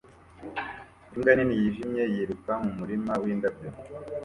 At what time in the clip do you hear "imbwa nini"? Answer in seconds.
1.13-1.55